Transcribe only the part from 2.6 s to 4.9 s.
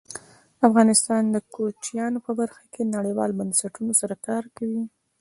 کې نړیوالو بنسټونو سره کار کوي.